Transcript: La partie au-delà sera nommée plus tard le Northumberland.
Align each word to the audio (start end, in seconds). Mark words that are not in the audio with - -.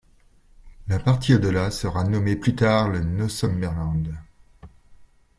La 0.87 0.97
partie 0.97 1.35
au-delà 1.35 1.69
sera 1.69 2.03
nommée 2.03 2.35
plus 2.35 2.55
tard 2.55 2.89
le 2.89 3.01
Northumberland. 3.01 4.15